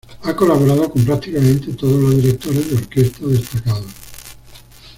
Ha 0.23 0.35
colaborado 0.35 0.89
con 0.91 1.05
prácticamente 1.05 1.73
todos 1.73 1.93
los 2.01 2.15
directores 2.15 2.71
de 2.71 2.75
orquesta 2.75 3.27
destacados. 3.27 3.91